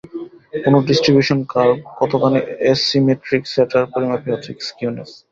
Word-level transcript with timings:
কোন 0.63 0.73
distribution 0.87 1.39
curve 1.53 1.75
কতখানি 1.99 2.39
asymmetric 2.61 3.43
সেটার 3.53 3.83
পরিমাপই 3.93 4.31
হচ্ছে 4.33 4.51
স্কিউনেস। 4.61 5.11